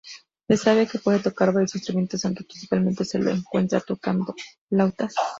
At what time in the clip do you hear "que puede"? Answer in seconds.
0.87-1.19